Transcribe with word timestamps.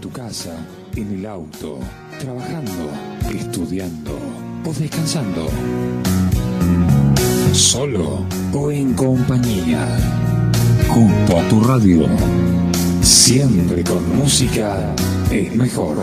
tu 0.00 0.10
casa, 0.10 0.56
en 0.96 1.12
el 1.18 1.26
auto, 1.26 1.78
trabajando, 2.18 2.90
estudiando 3.30 4.18
o 4.64 4.72
descansando. 4.72 5.46
Solo 7.52 8.24
o 8.52 8.70
en 8.70 8.94
compañía. 8.94 9.86
Junto 10.88 11.38
a 11.38 11.48
tu 11.48 11.60
radio. 11.60 12.06
Siempre 13.02 13.84
con 13.84 14.16
música 14.16 14.94
es 15.30 15.54
mejor. 15.54 15.96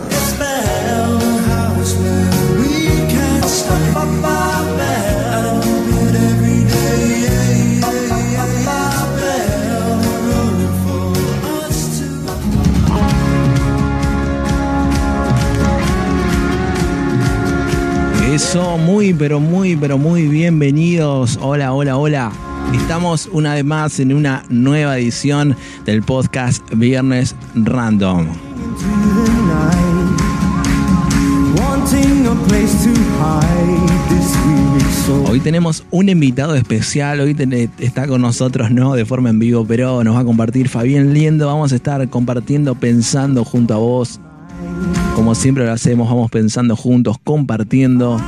Eso, 18.48 18.78
muy, 18.78 19.12
pero 19.12 19.40
muy, 19.40 19.76
pero 19.76 19.98
muy 19.98 20.26
bienvenidos. 20.26 21.38
Hola, 21.42 21.74
hola, 21.74 21.98
hola. 21.98 22.32
Estamos 22.72 23.28
una 23.30 23.52
vez 23.52 23.62
más 23.62 24.00
en 24.00 24.14
una 24.14 24.42
nueva 24.48 24.96
edición 24.96 25.54
del 25.84 26.02
podcast 26.02 26.62
Viernes 26.74 27.36
Random. 27.54 28.26
Hoy 35.30 35.40
tenemos 35.40 35.84
un 35.90 36.08
invitado 36.08 36.54
especial, 36.54 37.20
hoy 37.20 37.34
ten- 37.34 37.70
está 37.78 38.06
con 38.06 38.22
nosotros, 38.22 38.70
no 38.70 38.94
de 38.94 39.04
forma 39.04 39.28
en 39.28 39.38
vivo, 39.38 39.66
pero 39.66 40.02
nos 40.04 40.16
va 40.16 40.20
a 40.20 40.24
compartir 40.24 40.70
Fabián 40.70 41.12
Liendo. 41.12 41.46
Vamos 41.46 41.72
a 41.72 41.76
estar 41.76 42.08
compartiendo, 42.08 42.74
pensando 42.74 43.44
junto 43.44 43.74
a 43.74 43.78
vos. 43.78 44.20
Como 45.28 45.34
siempre 45.34 45.66
lo 45.66 45.72
hacemos, 45.72 46.08
vamos 46.08 46.30
pensando 46.30 46.74
juntos, 46.74 47.18
compartiendo. 47.22 48.18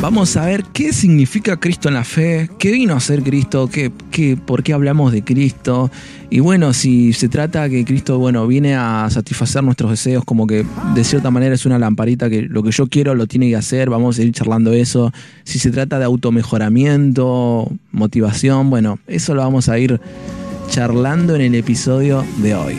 Vamos 0.00 0.36
a 0.36 0.46
ver 0.46 0.64
qué 0.72 0.92
significa 0.92 1.60
Cristo 1.60 1.86
en 1.86 1.94
la 1.94 2.02
fe, 2.02 2.50
qué 2.58 2.72
vino 2.72 2.96
a 2.96 2.98
ser 2.98 3.22
Cristo, 3.22 3.70
qué, 3.72 3.92
qué, 4.10 4.36
por 4.36 4.64
qué 4.64 4.72
hablamos 4.72 5.12
de 5.12 5.22
Cristo. 5.22 5.92
Y 6.28 6.40
bueno, 6.40 6.72
si 6.72 7.12
se 7.12 7.28
trata 7.28 7.68
que 7.68 7.84
Cristo 7.84 8.18
bueno, 8.18 8.48
viene 8.48 8.74
a 8.74 9.06
satisfacer 9.10 9.62
nuestros 9.62 9.92
deseos, 9.92 10.24
como 10.24 10.48
que 10.48 10.66
de 10.92 11.04
cierta 11.04 11.30
manera 11.30 11.54
es 11.54 11.66
una 11.66 11.78
lamparita 11.78 12.28
que 12.28 12.42
lo 12.42 12.64
que 12.64 12.72
yo 12.72 12.88
quiero 12.88 13.14
lo 13.14 13.28
tiene 13.28 13.48
que 13.48 13.54
hacer, 13.54 13.90
vamos 13.90 14.18
a 14.18 14.22
ir 14.24 14.32
charlando 14.32 14.72
eso. 14.72 15.12
Si 15.44 15.60
se 15.60 15.70
trata 15.70 16.00
de 16.00 16.04
automejoramiento, 16.04 17.70
motivación, 17.92 18.70
bueno, 18.70 18.98
eso 19.06 19.36
lo 19.36 19.42
vamos 19.42 19.68
a 19.68 19.78
ir 19.78 20.00
charlando 20.68 21.36
en 21.36 21.42
el 21.42 21.54
episodio 21.54 22.24
de 22.38 22.56
hoy. 22.56 22.74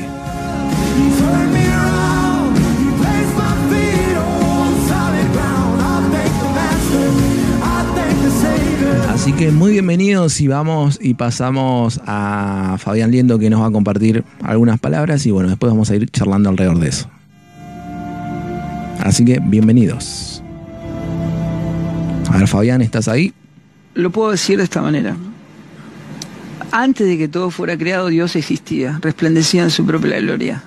Así 9.24 9.32
que 9.32 9.52
muy 9.52 9.72
bienvenidos 9.72 10.42
y 10.42 10.50
vamos 10.50 11.00
y 11.02 11.14
pasamos 11.14 12.02
a 12.06 12.76
Fabián 12.78 13.10
Liendo 13.10 13.40
que 13.40 13.50
nos 13.50 13.62
va 13.62 13.68
a 13.68 13.72
compartir 13.72 14.26
algunas 14.42 14.82
palabras 14.82 15.26
y 15.26 15.32
bueno, 15.32 15.48
después 15.48 15.72
vamos 15.72 15.90
a 15.90 15.96
ir 15.96 16.10
charlando 16.10 16.50
alrededor 16.50 16.78
de 16.80 16.90
eso. 16.90 17.10
Así 19.00 19.24
que 19.24 19.40
bienvenidos. 19.42 20.44
A 22.30 22.38
ver, 22.38 22.50
Fabián, 22.50 22.82
¿estás 22.82 23.08
ahí? 23.08 23.32
Lo 23.94 24.10
puedo 24.10 24.32
decir 24.32 24.58
de 24.58 24.66
esta 24.66 24.82
manera. 24.82 25.16
Antes 26.74 27.08
de 27.08 27.18
que 27.18 27.30
todo 27.30 27.50
fuera 27.50 27.78
creado, 27.78 28.08
Dios 28.08 28.36
existía, 28.36 29.00
resplandecía 29.02 29.64
en 29.64 29.72
su 29.72 29.86
propia 29.86 30.20
gloria. 30.20 30.64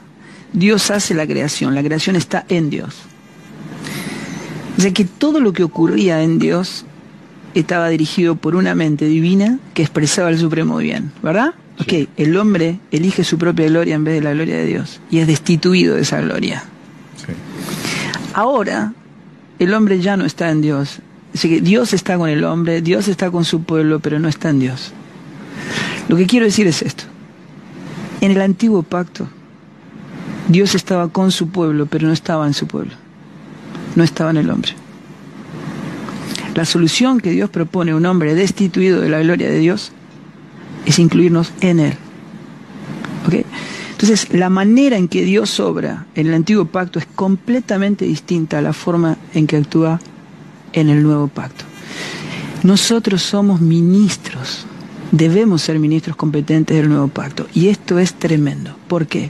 Dios 0.55 0.91
hace 0.91 1.13
la 1.13 1.27
creación, 1.27 1.75
la 1.75 1.83
creación 1.83 2.17
está 2.17 2.47
en 2.49 2.71
Dios. 2.71 3.03
Sea 4.79 4.95
que 4.95 5.05
todo 5.05 5.41
lo 5.41 5.53
que 5.53 5.63
ocurría 5.63 6.23
en 6.23 6.39
Dios 6.39 6.87
estaba 7.61 7.89
dirigido 7.89 8.37
por 8.37 8.55
una 8.55 8.75
mente 8.75 9.07
divina 9.07 9.59
que 9.75 9.83
expresaba 9.83 10.29
el 10.31 10.39
supremo 10.39 10.77
bien, 10.79 11.13
¿verdad? 11.23 11.55
Ok, 11.81 12.09
el 12.17 12.37
hombre 12.37 12.79
elige 12.91 13.25
su 13.25 13.39
propia 13.39 13.67
gloria 13.67 13.95
en 13.95 14.05
vez 14.05 14.15
de 14.15 14.23
la 14.23 14.33
gloria 14.33 14.57
de 14.57 14.67
Dios 14.67 15.01
y 15.11 15.19
es 15.19 15.27
destituido 15.27 15.95
de 15.95 16.03
esa 16.03 16.21
gloria. 16.21 16.65
Ahora, 18.35 18.93
el 19.59 19.73
hombre 19.75 20.01
ya 20.01 20.17
no 20.17 20.25
está 20.25 20.51
en 20.51 20.61
Dios. 20.61 21.01
Así 21.35 21.49
que 21.49 21.61
Dios 21.61 21.93
está 21.93 22.17
con 22.19 22.29
el 22.29 22.45
hombre, 22.45 22.83
Dios 22.83 23.09
está 23.09 23.31
con 23.31 23.45
su 23.45 23.63
pueblo, 23.63 24.01
pero 24.01 24.19
no 24.19 24.29
está 24.29 24.51
en 24.51 24.59
Dios. 24.59 24.93
Lo 26.09 26.17
que 26.17 26.27
quiero 26.27 26.47
decir 26.47 26.67
es 26.67 26.83
esto. 26.83 27.05
En 28.21 28.31
el 28.31 28.41
antiguo 28.41 28.83
pacto, 28.83 29.29
Dios 30.49 30.75
estaba 30.75 31.09
con 31.09 31.33
su 31.33 31.49
pueblo, 31.49 31.87
pero 31.87 32.07
no 32.07 32.13
estaba 32.13 32.47
en 32.47 32.55
su 32.55 32.67
pueblo. 32.67 32.93
No 33.97 34.05
estaba 34.05 34.31
en 34.31 34.37
el 34.39 34.51
hombre. 34.51 34.73
La 36.57 36.65
solución 36.65 37.21
que 37.21 37.33
Dios 37.33 37.51
propone 37.51 37.91
a 37.91 37.97
un 37.97 38.07
hombre 38.07 38.35
destituido 38.35 39.03
de 39.03 39.11
la 39.11 39.21
gloria 39.21 39.47
de 39.51 39.59
Dios 39.59 39.93
es 40.87 40.99
incluirnos 40.99 41.53
en 41.61 41.81
Él. 41.81 41.93
Entonces, 43.93 44.33
la 44.33 44.49
manera 44.49 44.97
en 44.97 45.09
que 45.09 45.23
Dios 45.23 45.61
obra 45.61 46.07
en 46.15 46.29
el 46.29 46.35
antiguo 46.35 46.65
pacto 46.65 46.99
es 46.99 47.05
completamente 47.15 48.07
distinta 48.07 48.59
a 48.59 48.63
la 48.63 48.73
forma 48.73 49.19
en 49.35 49.47
que 49.47 49.59
actúa 49.59 50.01
en 50.73 50.89
el 50.89 51.03
nuevo 51.03 51.29
pacto. 51.29 51.67
Nosotros 52.63 53.21
somos 53.21 53.61
ministros, 53.61 54.65
debemos 55.13 55.61
ser 55.61 55.79
ministros 55.79 56.17
competentes 56.17 56.75
del 56.75 56.89
nuevo 56.89 57.09
pacto. 57.09 57.47
Y 57.53 57.69
esto 57.69 57.99
es 57.99 58.15
tremendo. 58.15 58.75
¿Por 58.89 59.07
qué? 59.07 59.29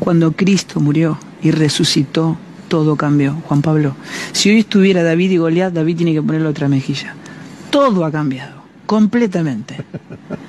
Cuando 0.00 0.32
Cristo 0.32 0.80
murió 0.80 1.16
y 1.42 1.52
resucitó, 1.52 2.36
todo 2.74 2.96
cambió, 2.96 3.36
Juan 3.46 3.62
Pablo. 3.62 3.94
Si 4.32 4.50
hoy 4.50 4.58
estuviera 4.58 5.04
David 5.04 5.30
y 5.30 5.36
Goliat, 5.36 5.72
David 5.72 5.96
tiene 5.96 6.12
que 6.12 6.20
ponerle 6.20 6.48
otra 6.48 6.66
mejilla. 6.66 7.14
Todo 7.70 8.04
ha 8.04 8.10
cambiado, 8.10 8.62
completamente. 8.84 9.76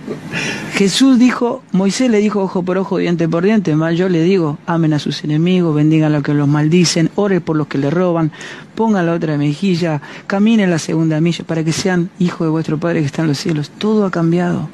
Jesús 0.74 1.20
dijo, 1.20 1.62
Moisés 1.72 2.10
le 2.10 2.18
dijo 2.18 2.42
ojo 2.42 2.64
por 2.64 2.80
ojo, 2.80 2.98
diente 2.98 3.30
por 3.30 3.44
diente, 3.44 3.76
más 3.76 3.96
yo 3.96 4.10
le 4.10 4.24
digo, 4.24 4.58
amen 4.66 4.94
a 4.94 4.98
sus 4.98 5.24
enemigos, 5.24 5.76
bendigan 5.76 6.14
a 6.14 6.16
los 6.16 6.24
que 6.24 6.34
los 6.34 6.48
maldicen, 6.48 7.12
oren 7.14 7.42
por 7.42 7.58
los 7.58 7.68
que 7.68 7.78
le 7.78 7.92
roban, 7.92 8.32
pongan 8.74 9.06
la 9.06 9.14
otra 9.14 9.38
mejilla, 9.38 10.02
caminen 10.26 10.72
la 10.72 10.80
segunda 10.80 11.22
milla 11.22 11.46
para 11.46 11.64
que 11.64 11.74
sean 11.74 12.10
hijos 12.18 12.48
de 12.48 12.50
vuestro 12.50 12.80
Padre 12.80 13.02
que 13.02 13.06
está 13.06 13.22
en 13.22 13.28
los 13.28 13.38
cielos. 13.38 13.70
Todo 13.70 14.04
ha 14.04 14.10
cambiado, 14.10 14.68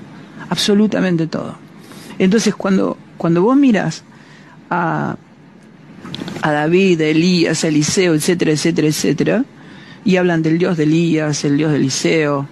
absolutamente 0.50 1.28
todo. 1.28 1.58
Entonces 2.18 2.56
cuando, 2.56 2.96
cuando 3.18 3.42
vos 3.42 3.58
miras 3.58 4.06
a, 4.70 5.18
a 6.42 6.52
David, 6.52 7.02
a 7.02 7.08
Elías, 7.08 7.64
a 7.64 7.68
Eliseo, 7.68 8.14
etcétera, 8.14 8.52
etcétera, 8.52 8.88
etcétera, 8.88 9.46
y 10.04 10.16
hablan 10.16 10.42
del 10.42 10.58
Dios 10.58 10.78
de 10.78 10.84
Elías, 10.84 11.44
el 11.44 11.58
Dios 11.58 11.72
de 11.72 11.78
Eliseo, 11.78 12.48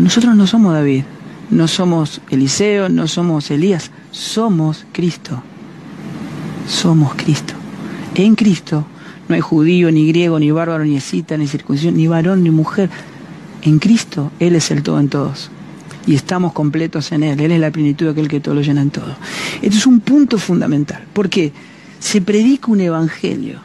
nosotros 0.00 0.34
no 0.34 0.46
somos 0.46 0.72
David, 0.72 1.04
no 1.50 1.68
somos 1.68 2.22
Eliseo, 2.30 2.88
no 2.88 3.06
somos 3.08 3.50
Elías, 3.50 3.90
somos 4.10 4.86
Cristo. 4.92 5.42
Somos 6.66 7.14
Cristo. 7.14 7.54
En 8.14 8.34
Cristo 8.34 8.86
no 9.28 9.34
hay 9.34 9.40
judío, 9.42 9.90
ni 9.92 10.08
griego, 10.08 10.38
ni 10.38 10.50
bárbaro, 10.50 10.84
ni 10.84 10.96
escita, 10.96 11.36
ni 11.36 11.46
circuncisión, 11.46 11.96
ni 11.96 12.06
varón, 12.06 12.42
ni 12.42 12.50
mujer. 12.50 12.88
En 13.62 13.78
Cristo 13.78 14.32
Él 14.38 14.56
es 14.56 14.70
el 14.70 14.82
todo 14.82 14.98
en 14.98 15.08
todos. 15.08 15.50
Y 16.06 16.14
estamos 16.14 16.52
completos 16.52 17.12
en 17.12 17.22
Él. 17.22 17.38
Él 17.40 17.52
es 17.52 17.60
la 17.60 17.70
plenitud 17.70 18.06
de 18.06 18.12
aquel 18.12 18.28
que 18.28 18.40
todo 18.40 18.54
lo 18.54 18.62
llena 18.62 18.80
en 18.80 18.90
todo. 18.90 19.14
Esto 19.60 19.76
es 19.76 19.86
un 19.86 20.00
punto 20.00 20.38
fundamental. 20.38 21.04
Porque 21.12 21.52
se 22.02 22.20
predica 22.20 22.72
un 22.72 22.80
evangelio 22.80 23.60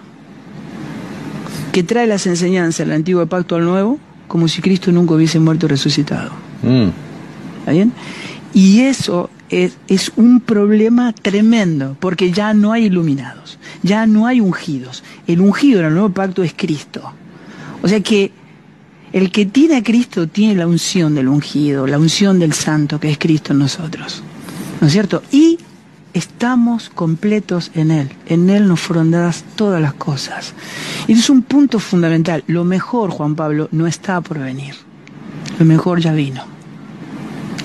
que 1.72 1.82
trae 1.82 2.06
las 2.06 2.28
enseñanzas 2.28 2.86
del 2.86 2.96
antiguo 2.96 3.26
pacto 3.26 3.56
al 3.56 3.66
nuevo, 3.66 4.00
como 4.28 4.48
si 4.48 4.62
Cristo 4.62 4.92
nunca 4.92 5.16
hubiese 5.16 5.40
muerto 5.40 5.66
y 5.66 5.70
resucitado. 5.70 6.32
¿Está 7.60 7.72
bien? 7.72 7.92
Y 8.54 8.82
eso 8.82 9.32
es, 9.50 9.78
es, 9.88 10.12
un 10.16 10.40
problema 10.40 11.14
tremendo, 11.14 11.98
porque 12.00 12.32
ya 12.32 12.54
no 12.54 12.74
hay 12.74 12.86
iluminados, 12.86 13.58
ya 13.82 14.06
no 14.06 14.28
hay 14.28 14.40
ungidos. 14.40 15.04
El 15.26 15.42
ungido 15.42 15.80
en 15.80 15.88
el 15.88 15.94
nuevo 15.94 16.10
pacto 16.10 16.44
es 16.44 16.54
Cristo. 16.56 17.12
O 17.82 17.88
sea 17.88 18.02
que 18.02 18.32
el 19.14 19.32
que 19.32 19.48
tiene 19.48 19.78
a 19.78 19.84
Cristo 19.84 20.28
tiene 20.28 20.54
la 20.56 20.68
unción 20.68 21.16
del 21.16 21.28
ungido, 21.28 21.88
la 21.88 21.98
unción 21.98 22.38
del 22.38 22.54
santo, 22.54 23.00
que 23.00 23.10
es 23.10 23.18
Cristo 23.18 23.54
en 23.54 23.60
nosotros. 23.60 24.22
¿No 24.80 24.88
es 24.88 24.94
cierto? 24.94 25.24
Y 25.32 25.58
estamos 26.18 26.90
completos 26.90 27.72
en 27.74 27.92
Él. 27.92 28.10
En 28.26 28.50
Él 28.50 28.68
nos 28.68 28.80
fueron 28.80 29.12
dadas 29.12 29.44
todas 29.56 29.82
las 29.82 29.94
cosas. 29.94 30.54
Y 31.08 31.14
es 31.14 31.30
un 31.30 31.44
punto 31.44 31.80
fundamental. 31.80 32.44
Lo 32.48 32.64
mejor, 32.64 33.12
Juan 33.12 33.36
Pablo, 33.36 33.70
no 33.72 33.88
está 33.88 34.20
por 34.22 34.40
venir. 34.40 34.76
Lo 35.60 35.66
mejor 35.66 36.00
ya 36.00 36.14
vino. 36.14 36.44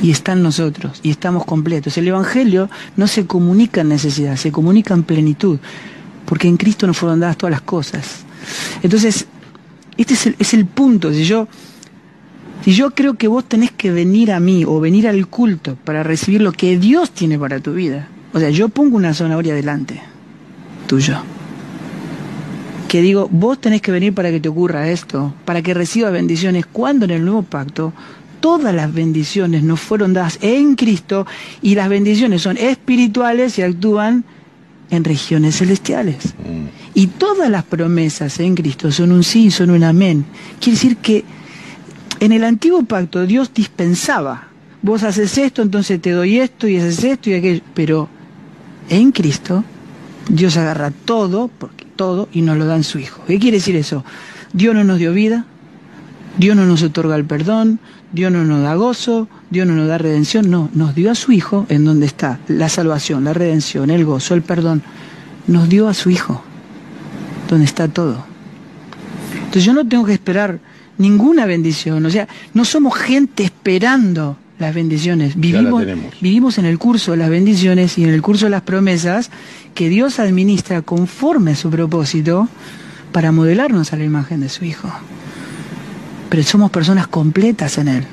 Y 0.03 0.11
está 0.11 0.33
en 0.33 0.43
nosotros. 0.43 1.01
Y 1.03 1.11
estamos 1.11 1.45
completos. 1.45 1.97
El 1.97 2.09
Evangelio 2.09 2.69
no 2.97 3.07
se 3.07 3.27
comunica 3.27 3.81
en 3.81 3.89
necesidad, 3.89 4.37
se 4.37 4.53
comunica 4.53 4.95
en 4.95 5.05
plenitud. 5.05 5.59
Porque 6.27 6.49
en 6.49 6.57
Cristo 6.57 6.87
nos 6.87 6.99
fueron 6.99 7.21
dadas 7.21 7.39
todas 7.39 7.53
las 7.53 7.63
cosas. 7.63 8.25
Entonces, 8.83 9.27
este 9.97 10.15
es 10.15 10.27
el, 10.27 10.37
es 10.39 10.55
el 10.55 10.67
punto. 10.67 11.13
Si 11.13 11.25
yo, 11.25 11.49
si 12.65 12.73
yo 12.73 12.91
creo 12.91 13.15
que 13.15 13.29
vos 13.29 13.45
tenés 13.45 13.71
que 13.71 13.91
venir 13.91 14.33
a 14.33 14.41
mí 14.41 14.65
o 14.67 14.81
venir 14.81 15.09
al 15.09 15.27
culto 15.27 15.77
para 15.85 16.03
recibir 16.03 16.43
lo 16.43 16.53
que 16.53 16.79
Dios 16.79 17.11
tiene 17.13 17.39
para 17.39 17.61
tu 17.61 17.73
vida, 17.75 18.09
O 18.33 18.39
sea, 18.39 18.51
yo 18.51 18.69
pongo 18.69 18.97
una 18.97 19.15
zanahoria 19.15 19.55
delante 19.55 20.01
tuyo. 20.87 21.23
Que 22.89 23.01
digo, 23.01 23.29
vos 23.31 23.59
tenés 23.61 23.81
que 23.81 23.93
venir 23.93 24.13
para 24.13 24.31
que 24.31 24.41
te 24.41 24.49
ocurra 24.49 24.91
esto, 24.91 25.35
para 25.45 25.63
que 25.63 25.73
recibas 25.73 26.13
bendiciones, 26.13 26.67
cuando 26.67 27.07
en 27.07 27.13
el 27.13 27.25
nuevo 27.25 27.43
pacto 27.43 27.93
todas 28.41 28.75
las 28.75 28.93
bendiciones 28.93 29.63
nos 29.63 29.81
fueron 29.81 30.13
dadas 30.13 30.39
en 30.43 30.75
Cristo 30.75 31.27
y 31.63 31.75
las 31.75 31.89
bendiciones 31.89 32.43
son 32.43 32.59
espirituales 32.59 33.59
y 33.59 33.63
actúan 33.63 34.25
en 34.91 35.05
regiones 35.05 35.57
celestiales. 35.57 36.35
Y 36.93 37.07
todas 37.07 37.49
las 37.49 37.65
promesas 37.65 38.39
en 38.41 38.55
Cristo 38.55 38.93
son 38.93 39.13
un 39.13 39.25
sí, 39.25 39.51
son 39.51 39.71
un 39.71 39.85
amén. 39.85 40.27
Quiere 40.61 40.77
decir 40.77 40.97
que 40.99 41.25
en 42.21 42.33
el 42.33 42.45
antiguo 42.45 42.83
pacto 42.83 43.25
Dios 43.25 43.53
dispensaba. 43.55 44.49
Vos 44.83 45.03
haces 45.05 45.39
esto, 45.39 45.63
entonces 45.63 46.03
te 46.03 46.11
doy 46.11 46.39
esto 46.39 46.69
y 46.69 46.77
haces 46.77 47.03
esto 47.05 47.31
y 47.31 47.35
aquello. 47.35 47.63
Pero 47.73 48.09
en 48.89 49.13
Cristo, 49.13 49.65
Dios 50.29 50.57
agarra 50.57 50.91
todo, 50.91 51.49
porque 51.59 51.87
todo, 51.97 52.29
y 52.33 52.43
nos 52.43 52.57
lo 52.57 52.67
da 52.67 52.77
en 52.77 52.85
su 52.85 52.99
Hijo. 52.99 53.23
¿Qué 53.27 53.39
quiere 53.39 53.59
decir 53.59 53.77
eso? 53.77 54.05
Dios 54.53 54.75
no 54.75 54.85
nos 54.85 54.99
dio 54.99 55.13
vida, 55.13 55.47
Dios 56.39 56.57
no 56.57 56.65
nos 56.65 56.83
otorga 56.83 57.17
el 57.17 57.25
perdón, 57.25 57.79
Dios 58.13 58.33
no 58.33 58.45
nos 58.45 58.63
da 58.63 58.75
gozo, 58.75 59.29
Dios 59.51 59.67
no 59.67 59.75
nos 59.75 59.89
da 59.89 59.99
redención, 59.99 60.51
no, 60.51 60.71
nos 60.75 60.95
dio 60.95 61.11
a 61.11 61.15
su 61.15 61.33
Hijo 61.33 61.67
en 61.69 61.85
donde 61.85 62.07
está 62.07 62.41
la 62.49 62.69
salvación, 62.69 63.25
la 63.25 63.33
redención, 63.33 63.91
el 63.91 64.05
gozo, 64.05 64.35
el 64.35 64.43
perdón. 64.43 64.83
Nos 65.47 65.69
dio 65.69 65.89
a 65.89 65.95
su 65.95 66.11
Hijo, 66.11 66.43
donde 67.49 67.65
está 67.65 67.89
todo. 67.89 68.25
Entonces 69.35 69.65
yo 69.65 69.73
no 69.73 69.87
tengo 69.87 70.05
que 70.05 70.13
esperar 70.13 70.61
ninguna 70.99 71.47
bendición, 71.47 72.05
o 72.05 72.11
sea, 72.11 72.29
no 72.55 72.65
somos 72.65 72.95
gente 72.95 73.45
esperando 73.45 74.37
las 74.63 74.75
bendiciones. 74.75 75.35
Vivimos, 75.37 75.85
vivimos 76.21 76.57
en 76.57 76.65
el 76.65 76.79
curso 76.79 77.11
de 77.11 77.19
las 77.19 77.29
bendiciones 77.29 77.99
y 77.99 78.05
en 78.05 78.11
el 78.11 78.23
curso 78.23 78.47
de 78.47 78.51
las 78.51 78.63
promesas 78.63 79.31
que 79.75 79.91
Dios 79.91 80.19
administra 80.19 80.81
conforme 80.81 81.51
a 81.51 81.57
su 81.57 81.69
propósito 81.69 82.49
para 83.13 83.33
modelarnos 83.33 83.93
a 83.93 83.97
la 83.97 84.05
imagen 84.05 84.41
de 84.41 84.49
su 84.49 84.65
Hijo. 84.65 84.91
Pero 86.31 86.43
somos 86.43 86.71
personas 86.71 87.07
completas 87.07 87.77
en 87.77 87.89
Él. 87.89 88.05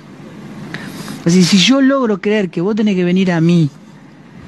Así 1.25 1.43
si 1.43 1.57
yo 1.57 1.81
logro 1.81 2.19
creer 2.19 2.49
que 2.49 2.61
vos 2.61 2.75
tenés 2.75 2.95
que 2.95 3.03
venir 3.03 3.31
a 3.31 3.39
mí 3.39 3.69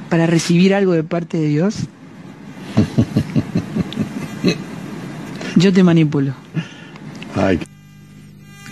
para 0.09 0.25
recibir 0.25 0.73
algo 0.73 0.93
de 0.93 1.03
parte 1.03 1.37
de 1.37 1.47
Dios, 1.47 1.75
yo 5.55 5.71
te 5.71 5.83
manipulo. 5.83 6.33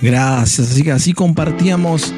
Gracias, 0.02 0.72
así 0.72 0.84
que 0.84 0.92
así 0.92 1.14
compartíamos 1.14 2.14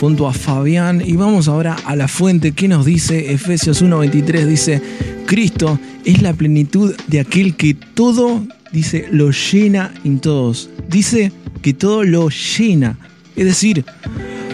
junto 0.00 0.26
a 0.26 0.32
Fabián. 0.32 1.02
Y 1.04 1.16
vamos 1.16 1.48
ahora 1.48 1.76
a 1.84 1.96
la 1.96 2.08
fuente 2.08 2.52
que 2.52 2.68
nos 2.68 2.84
dice 2.84 3.32
Efesios 3.32 3.82
1.23, 3.82 4.46
dice, 4.46 4.82
Cristo 5.26 5.78
es 6.04 6.22
la 6.22 6.32
plenitud 6.32 6.94
de 7.06 7.20
aquel 7.20 7.56
que 7.56 7.74
todo, 7.74 8.46
dice, 8.72 9.06
lo 9.10 9.30
llena 9.30 9.92
en 10.04 10.20
todos. 10.20 10.70
Dice 10.88 11.32
que 11.62 11.72
todo 11.72 12.04
lo 12.04 12.28
llena. 12.28 12.98
Es 13.36 13.46
decir, 13.46 13.84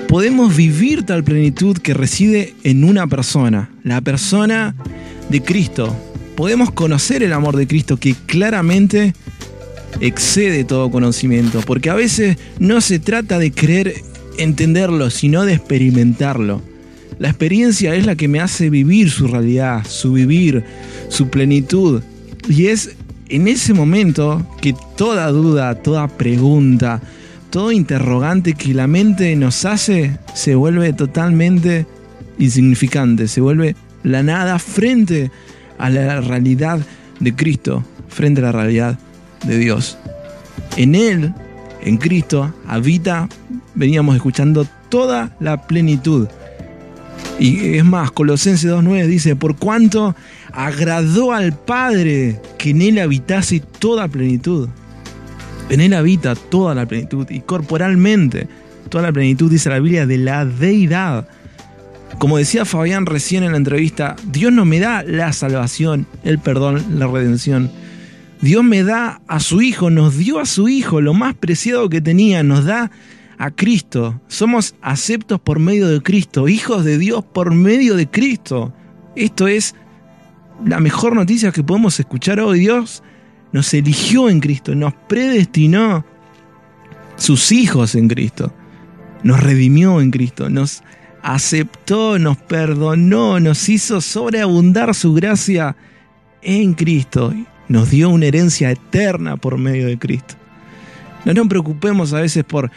podemos 0.09 0.57
vivir 0.57 1.05
tal 1.05 1.25
plenitud 1.25 1.77
que 1.79 1.95
reside 1.95 2.55
en 2.65 2.85
una 2.85 3.07
persona, 3.07 3.71
la 3.83 4.01
persona 4.01 4.75
de 5.29 5.43
Cristo. 5.43 5.95
Podemos 6.37 6.71
conocer 6.71 7.23
el 7.23 7.33
amor 7.33 7.57
de 7.57 7.67
Cristo 7.67 7.97
que 7.97 8.15
claramente 8.27 9.13
excede 10.01 10.65
todo 10.65 10.91
conocimiento, 10.91 11.61
porque 11.67 11.91
a 11.91 11.95
veces 11.95 12.39
no 12.59 12.81
se 12.81 12.99
trata 12.99 13.39
de 13.39 13.53
creer 13.53 13.95
entenderlo, 14.43 15.11
sino 15.11 15.45
de 15.45 15.55
experimentarlo. 15.55 16.63
La 17.19 17.29
experiencia 17.29 17.95
es 17.95 18.07
la 18.07 18.17
que 18.17 18.29
me 18.29 18.41
hace 18.41 18.71
vivir 18.71 19.11
su 19.11 19.27
realidad, 19.27 19.85
su 19.87 20.15
vivir, 20.15 20.65
su 21.09 21.29
plenitud. 21.29 22.03
Y 22.49 22.67
es 22.67 22.97
en 23.29 23.47
ese 23.47 23.75
momento 23.75 24.47
que 24.61 24.75
toda 24.97 25.29
duda, 25.31 25.75
toda 25.83 26.09
pregunta, 26.09 27.01
todo 27.51 27.73
interrogante 27.73 28.55
que 28.55 28.75
la 28.75 28.87
mente 28.87 29.37
nos 29.37 29.65
hace 29.65 30.19
se 30.35 30.55
vuelve 30.55 30.93
totalmente 30.93 31.87
insignificante, 32.39 33.29
se 33.29 33.41
vuelve 33.41 33.77
la 34.03 34.23
nada 34.23 34.59
frente 34.59 35.31
a 35.79 35.91
la 35.91 36.21
realidad 36.21 36.81
de 37.19 37.35
Cristo, 37.35 37.85
frente 38.09 38.41
a 38.41 38.45
la 38.45 38.53
realidad 38.53 38.99
de 39.45 39.59
Dios. 39.59 39.99
En 40.77 40.95
Él, 40.95 41.35
en 41.83 41.99
Cristo, 41.99 42.55
habita 42.67 43.29
veníamos 43.81 44.15
escuchando 44.15 44.67
toda 44.91 45.35
la 45.41 45.67
plenitud. 45.67 46.29
Y 47.39 47.79
es 47.79 47.85
más, 47.85 48.11
Colosenses 48.11 48.71
2.9 48.71 49.07
dice, 49.07 49.35
por 49.35 49.57
cuanto 49.57 50.15
agradó 50.53 51.33
al 51.33 51.55
Padre 51.55 52.39
que 52.59 52.71
en 52.71 52.83
Él 52.83 52.99
habitase 52.99 53.61
toda 53.61 54.07
plenitud. 54.07 54.69
En 55.71 55.81
Él 55.81 55.95
habita 55.95 56.35
toda 56.35 56.75
la 56.75 56.85
plenitud 56.85 57.27
y 57.31 57.41
corporalmente 57.41 58.47
toda 58.91 59.05
la 59.05 59.13
plenitud, 59.13 59.51
dice 59.51 59.71
la 59.71 59.79
Biblia, 59.79 60.07
de 60.07 60.19
la 60.19 60.45
deidad. 60.45 61.27
Como 62.19 62.37
decía 62.37 62.67
Fabián 62.67 63.07
recién 63.07 63.45
en 63.45 63.53
la 63.53 63.57
entrevista, 63.57 64.17
Dios 64.31 64.53
no 64.53 64.67
me 64.67 64.79
da 64.79 65.03
la 65.05 65.33
salvación, 65.33 66.07
el 66.23 66.39
perdón, 66.39 66.99
la 66.99 67.07
redención. 67.07 67.71
Dios 68.43 68.63
me 68.63 68.83
da 68.83 69.23
a 69.29 69.41
su 69.41 69.63
Hijo, 69.63 69.89
nos 69.89 70.19
dio 70.19 70.39
a 70.39 70.45
su 70.45 70.69
Hijo, 70.69 71.01
lo 71.01 71.15
más 71.15 71.35
preciado 71.35 71.89
que 71.89 72.03
tenía, 72.03 72.43
nos 72.43 72.67
da 72.67 72.91
a 73.41 73.51
Cristo. 73.51 74.21
Somos 74.29 74.75
aceptos 74.83 75.41
por 75.41 75.59
medio 75.59 75.89
de 75.89 76.03
Cristo, 76.03 76.47
hijos 76.47 76.85
de 76.85 76.99
Dios 76.99 77.25
por 77.25 77.55
medio 77.55 77.97
de 77.97 78.07
Cristo. 78.07 78.75
Esto 79.17 79.49
es 79.49 79.75
la 80.63 80.79
mejor 80.79 81.17
noticia 81.17 81.51
que 81.51 81.65
podemos 81.65 81.99
escuchar 81.99 82.39
hoy. 82.39 82.61
Dios 82.61 83.03
nos 83.51 83.73
eligió 83.73 84.29
en 84.29 84.41
Cristo, 84.41 84.75
nos 84.75 84.93
predestinó 85.09 86.05
sus 87.17 87.51
hijos 87.51 87.95
en 87.95 88.09
Cristo, 88.09 88.53
nos 89.23 89.41
redimió 89.43 90.03
en 90.03 90.11
Cristo, 90.11 90.51
nos 90.51 90.83
aceptó, 91.23 92.19
nos 92.19 92.37
perdonó, 92.37 93.41
nos 93.41 93.71
hizo 93.71 94.03
sobreabundar 94.03 94.95
su 94.95 95.15
gracia 95.15 95.77
en 96.43 96.75
Cristo, 96.75 97.33
nos 97.69 97.89
dio 97.89 98.11
una 98.11 98.27
herencia 98.27 98.71
eterna 98.71 99.39
por 99.39 99.57
medio 99.57 99.87
de 99.87 99.99
Cristo. 99.99 100.35
No 101.25 101.33
nos 101.33 101.49
preocupemos 101.49 102.13
a 102.13 102.21
veces 102.21 102.45
por 102.45 102.71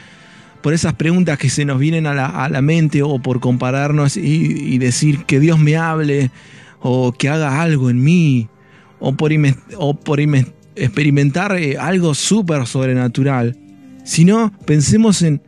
por 0.64 0.74
esas 0.74 0.94
preguntas 0.94 1.38
que 1.38 1.50
se 1.50 1.66
nos 1.66 1.78
vienen 1.78 2.08
a 2.08 2.14
la, 2.14 2.62
mente 2.62 3.04
o 3.04 3.20
por 3.20 3.42
compararnos 3.42 4.16
y, 4.16 4.78
decir 4.78 5.26
que 5.26 5.42
Dios 5.42 5.60
me 5.60 5.76
hable 5.76 6.32
o 6.80 7.12
que 7.12 7.28
haga 7.28 7.62
algo 7.62 7.90
en 7.90 8.02
mí 8.02 8.48
o 9.00 9.14
por, 9.14 9.32
o 9.78 9.94
por 9.94 10.20
experimentar 10.76 11.58
eh, 11.58 11.78
algo 11.78 12.16
súper 12.16 12.66
sobrenatural, 12.66 13.58
sino 14.06 14.54
pensemos 14.66 15.22
en, 15.22 15.42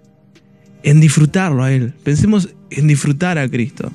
en 0.84 1.00
disfrutarlo 1.00 1.64
a 1.64 1.72
Él, 1.72 1.94
pensemos 2.04 2.54
en 2.70 2.88
disfrutar 2.88 3.38
a 3.38 3.48
Cristo, 3.48 3.94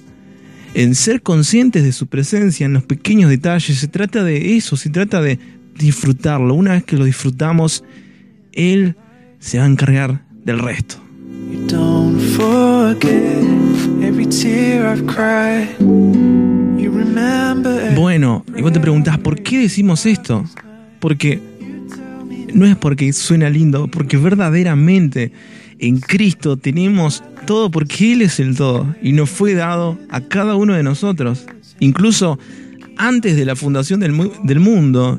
en 0.73 0.95
ser 0.95 1.21
conscientes 1.21 1.85
de 1.85 1.92
su 1.92 2.06
presencia 2.06 2.64
en 2.64 2.73
los 2.73 2.85
pequeños 2.85 3.28
detalles, 3.28 3.78
se 3.78 3.88
trata 3.88 4.25
de 4.25 4.56
eso, 4.56 4.75
se 4.78 4.88
trata 4.88 5.21
de 5.21 5.38
disfrutarlo, 5.76 6.54
una 6.54 6.73
vez 6.73 6.85
que 6.85 6.97
lo 6.97 7.04
disfrutamos, 7.04 7.85
Él 8.52 8.97
se 9.38 9.59
va 9.59 9.64
a 9.64 9.68
encargar 9.68 10.25
del 10.45 10.61
resto. 10.61 11.10
Bueno, 17.95 18.45
y 18.57 18.62
vos 18.62 18.73
te 18.73 18.80
preguntás, 18.80 19.19
¿por 19.19 19.40
qué 19.42 19.59
decimos 19.59 20.07
esto? 20.07 20.45
Porque 21.00 21.40
no 22.54 22.66
es 22.66 22.76
porque 22.76 23.12
suena 23.12 23.50
lindo, 23.50 23.88
porque 23.88 24.16
verdaderamente 24.16 25.33
en 25.78 25.99
Cristo 26.00 26.57
tenemos 26.57 27.23
todo 27.47 27.71
porque 27.71 28.12
Él 28.12 28.23
es 28.23 28.40
el 28.40 28.57
todo 28.57 28.95
y 29.02 29.12
nos 29.12 29.30
fue 29.30 29.54
dado 29.54 29.99
a 30.11 30.21
cada 30.21 30.57
uno 30.57 30.75
de 30.75 30.83
nosotros. 30.83 31.47
Incluso 31.78 32.38
antes 32.97 33.37
de 33.37 33.45
la 33.45 33.57
fundación 33.57 34.00
del, 34.00 34.30
del 34.45 34.61
mundo, 34.61 35.19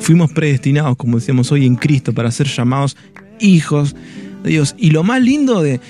fuimos 0.00 0.32
predestinados, 0.32 0.96
como 0.96 1.18
decíamos 1.18 1.52
hoy, 1.52 1.66
en 1.66 1.76
Cristo 1.76 2.12
para 2.12 2.30
ser 2.30 2.48
llamados 2.48 2.96
hijos 3.38 3.94
Dios. 4.44 4.74
Y 4.78 4.90
lo 4.90 5.02
más 5.02 5.22
lindo 5.22 5.62
de, 5.62 5.80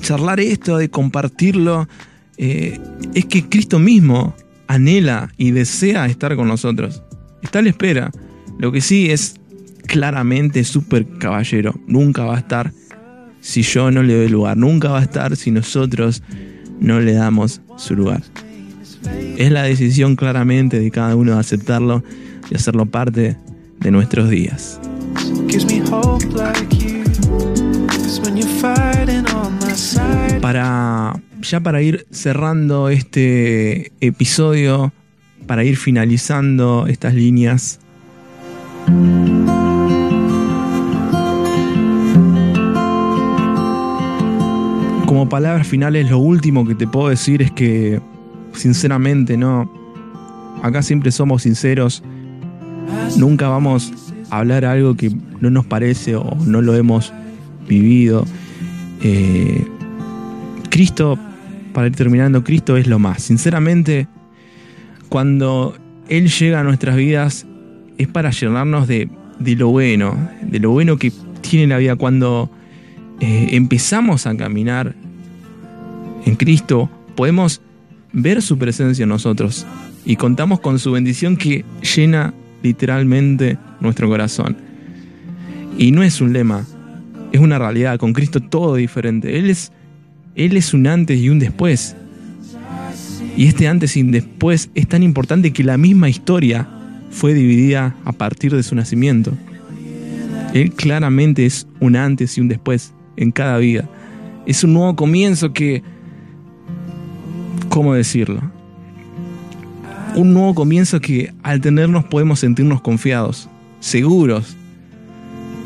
charlar 0.00 0.40
esto, 0.40 0.76
de 0.76 0.88
compartirlo, 0.88 1.88
eh, 2.36 2.78
es 3.14 3.24
que 3.26 3.48
Cristo 3.48 3.78
mismo 3.78 4.34
anhela 4.66 5.32
y 5.36 5.50
desea 5.50 6.06
estar 6.06 6.36
con 6.36 6.48
nosotros. 6.48 7.02
Está 7.42 7.60
a 7.60 7.62
la 7.62 7.70
espera. 7.70 8.10
Lo 8.58 8.72
que 8.72 8.80
sí 8.80 9.10
es 9.10 9.36
claramente 9.86 10.64
súper 10.64 11.06
caballero. 11.18 11.74
Nunca 11.86 12.24
va 12.24 12.36
a 12.36 12.38
estar 12.38 12.72
si 13.40 13.62
yo 13.62 13.90
no 13.90 14.02
le 14.02 14.16
doy 14.16 14.28
lugar. 14.28 14.56
Nunca 14.56 14.90
va 14.90 15.00
a 15.00 15.02
estar 15.02 15.36
si 15.36 15.50
nosotros 15.50 16.22
no 16.80 17.00
le 17.00 17.14
damos 17.14 17.60
su 17.76 17.94
lugar. 17.94 18.22
Es 19.36 19.50
la 19.50 19.62
decisión 19.62 20.16
claramente 20.16 20.80
de 20.80 20.90
cada 20.90 21.16
uno 21.16 21.34
de 21.34 21.40
aceptarlo 21.40 22.02
y 22.50 22.54
hacerlo 22.54 22.86
parte 22.86 23.36
de 23.80 23.90
nuestros 23.90 24.28
días. 24.30 24.80
Para, 30.40 31.20
ya 31.42 31.60
para 31.60 31.82
ir 31.82 32.06
cerrando 32.10 32.88
este 32.88 33.92
episodio, 34.00 34.92
para 35.46 35.62
ir 35.62 35.76
finalizando 35.76 36.86
estas 36.86 37.14
líneas. 37.14 37.80
Como 45.06 45.28
palabras 45.28 45.66
finales, 45.66 46.08
lo 46.08 46.18
último 46.18 46.66
que 46.66 46.74
te 46.74 46.86
puedo 46.86 47.10
decir 47.10 47.42
es 47.42 47.50
que, 47.52 48.00
sinceramente, 48.54 49.36
no. 49.36 49.70
Acá 50.62 50.82
siempre 50.82 51.12
somos 51.12 51.42
sinceros. 51.42 52.02
Nunca 53.18 53.48
vamos 53.48 53.92
a 54.30 54.38
hablar 54.38 54.64
algo 54.64 54.96
que 54.96 55.14
no 55.40 55.50
nos 55.50 55.66
parece 55.66 56.16
o 56.16 56.34
no 56.46 56.62
lo 56.62 56.74
hemos 56.74 57.12
vivido. 57.68 58.24
Eh, 59.02 59.66
Cristo, 60.70 61.18
para 61.72 61.86
ir 61.86 61.94
terminando, 61.94 62.42
Cristo 62.42 62.76
es 62.76 62.86
lo 62.86 62.98
más. 62.98 63.22
Sinceramente, 63.22 64.08
cuando 65.08 65.76
Él 66.08 66.28
llega 66.28 66.60
a 66.60 66.64
nuestras 66.64 66.96
vidas 66.96 67.46
es 67.98 68.08
para 68.08 68.30
llenarnos 68.30 68.86
de, 68.86 69.08
lo 69.40 69.68
bueno, 69.68 70.30
de 70.42 70.60
lo 70.60 70.70
bueno 70.70 70.96
que 70.96 71.12
tiene 71.40 71.66
la 71.66 71.78
vida. 71.78 71.96
Cuando 71.96 72.50
eh, 73.20 73.48
empezamos 73.52 74.26
a 74.26 74.36
caminar 74.36 74.94
en 76.24 76.36
Cristo, 76.36 76.88
podemos 77.16 77.60
ver 78.12 78.42
su 78.42 78.58
presencia 78.58 79.02
en 79.02 79.08
nosotros 79.08 79.66
y 80.04 80.16
contamos 80.16 80.60
con 80.60 80.78
su 80.78 80.92
bendición 80.92 81.36
que 81.36 81.64
llena 81.96 82.32
literalmente 82.62 83.58
nuestro 83.80 84.08
corazón. 84.08 84.56
Y 85.76 85.90
no 85.92 86.02
es 86.02 86.20
un 86.20 86.32
lema, 86.32 86.64
es 87.32 87.40
una 87.40 87.58
realidad. 87.58 87.98
Con 87.98 88.12
Cristo 88.12 88.40
todo 88.40 88.76
diferente. 88.76 89.38
Él 89.38 89.50
es, 89.50 89.72
él 90.34 90.56
es 90.56 90.74
un 90.74 90.86
antes 90.86 91.18
y 91.18 91.28
un 91.28 91.38
después. 91.38 91.96
Y 93.36 93.46
este 93.46 93.68
antes 93.68 93.96
y 93.96 94.02
después 94.02 94.70
es 94.74 94.88
tan 94.88 95.02
importante 95.02 95.52
que 95.52 95.62
la 95.62 95.76
misma 95.76 96.08
historia 96.08 96.68
fue 97.10 97.34
dividida 97.34 97.94
a 98.04 98.12
partir 98.12 98.54
de 98.54 98.62
su 98.62 98.74
nacimiento. 98.74 99.32
Él 100.54 100.72
claramente 100.72 101.46
es 101.46 101.66
un 101.80 101.96
antes 101.96 102.36
y 102.36 102.40
un 102.40 102.48
después 102.48 102.92
en 103.16 103.30
cada 103.30 103.58
vida. 103.58 103.88
Es 104.46 104.64
un 104.64 104.72
nuevo 104.74 104.96
comienzo 104.96 105.52
que, 105.52 105.82
¿cómo 107.68 107.94
decirlo? 107.94 108.40
Un 110.14 110.32
nuevo 110.32 110.54
comienzo 110.54 111.00
que 111.00 111.32
al 111.42 111.60
tenernos 111.60 112.04
podemos 112.06 112.40
sentirnos 112.40 112.80
confiados, 112.80 113.48
seguros. 113.78 114.56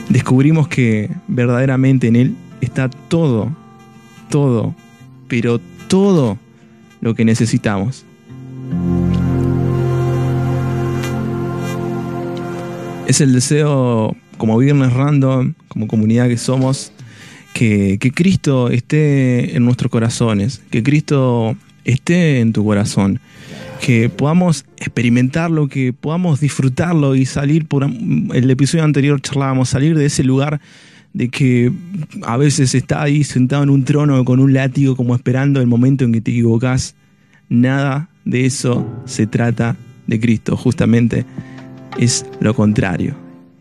Descubrimos 0.09 0.69
que 0.69 1.11
verdaderamente 1.29 2.09
en 2.09 2.17
Él 2.17 2.37
está 2.61 2.89
todo, 2.89 3.51
todo, 4.31 4.75
pero 5.29 5.61
todo 5.89 6.39
lo 7.01 7.15
que 7.15 7.25
necesitamos. 7.25 8.05
Es 13.07 13.21
el 13.21 13.33
deseo, 13.33 14.17
como 14.39 14.57
Viernes 14.59 14.93
Random, 14.93 15.55
como 15.69 15.87
comunidad 15.87 16.29
que 16.29 16.39
somos, 16.39 16.93
que, 17.53 17.99
Cristo 18.15 18.71
esté 18.71 19.57
en 19.57 19.65
nuestros 19.65 19.91
corazones, 19.91 20.63
que 20.71 20.83
Cristo 20.83 21.57
esté 21.85 22.41
en 22.41 22.53
tu 22.53 22.65
corazón, 22.65 23.21
que 23.81 24.09
podamos 24.09 24.62
experimentarlo, 24.83 25.69
que 25.69 25.93
podamos 25.93 26.41
disfrutarlo 26.41 27.15
y 27.15 27.25
salir 27.25 27.67
por 27.67 27.85
el 27.85 28.51
episodio 28.51 28.85
anterior 28.85 29.21
charlábamos, 29.21 29.69
salir 29.69 29.97
de 29.97 30.07
ese 30.07 30.25
lugar 30.25 30.61
de 31.13 31.29
que 31.29 31.73
a 32.23 32.37
veces 32.37 32.75
está 32.75 33.03
ahí 33.03 33.25
sentado 33.25 33.63
en 33.63 33.71
un 33.71 33.85
trono 33.85 34.25
con 34.25 34.41
un 34.41 34.53
látigo 34.53 34.97
como 34.97 35.15
esperando 35.15 35.61
el 35.61 35.67
momento 35.67 36.05
en 36.05 36.13
que 36.13 36.21
te 36.21 36.31
equivocas. 36.31 36.95
Nada 37.49 38.09
de 38.25 38.47
eso 38.47 38.87
se 39.05 39.27
trata 39.27 39.77
de 40.07 40.21
Cristo, 40.21 40.57
justamente 40.57 41.25
es 41.99 42.27
lo 42.41 42.55
contrario. 42.55 43.15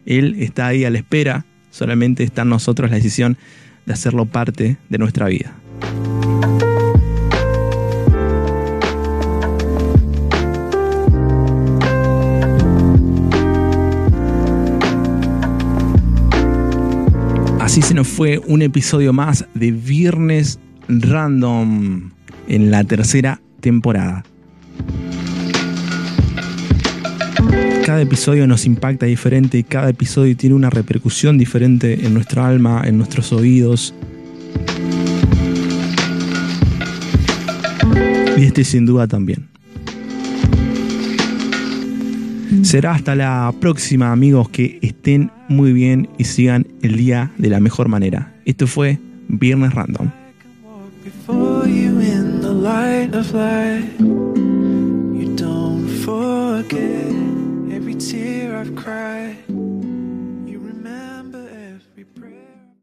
Él 0.06 0.36
está 0.40 0.68
ahí 0.68 0.86
a 0.86 0.90
la 0.90 0.98
espera, 0.98 1.46
solamente 1.70 2.24
está 2.24 2.42
en 2.44 2.50
nosotros 2.50 2.90
la 2.90 2.96
decisión 2.96 3.38
de 3.86 3.94
hacerlo 3.94 4.26
parte 4.26 4.78
de 4.90 4.98
nuestra 4.98 5.28
vida. 5.28 5.54
Así 17.72 17.82
se 17.82 17.94
nos 17.94 18.10
fue 18.10 18.38
un 18.38 18.62
episodio 18.62 19.14
más 19.14 19.46
de 19.54 19.72
Viernes 19.72 20.60
Random 20.90 22.12
en 22.50 22.70
la 22.70 22.84
tercera 22.84 23.40
temporada. 23.62 24.26
Cada 27.86 28.02
episodio 28.02 28.46
nos 28.46 28.66
impacta 28.66 29.06
diferente, 29.06 29.64
cada 29.64 29.88
episodio 29.88 30.36
tiene 30.36 30.54
una 30.54 30.70
repercusión 30.70 31.38
diferente 31.38 32.06
en 32.06 32.14
nuestra 32.14 32.46
alma, 32.46 32.82
en 32.86 32.98
nuestros 32.98 33.32
oídos. 33.32 33.94
Y 38.36 38.44
este 38.44 38.66
sin 38.66 38.86
duda 38.86 39.08
también. 39.08 39.51
Será 42.72 42.94
hasta 42.94 43.16
la 43.16 43.54
próxima 43.60 44.14
amigos 44.14 44.48
que 44.48 44.80
estén 44.82 45.30
muy 45.50 45.74
bien 45.74 46.08
y 46.18 46.24
sigan 46.24 46.66
el 46.82 46.96
día 46.96 47.30
de 47.38 47.50
la 47.50 47.60
mejor 47.60 47.90
manera. 47.90 48.34
Esto 48.46 48.66
fue 48.66 48.98
Viernes 49.28 49.74
Random. 49.74 50.10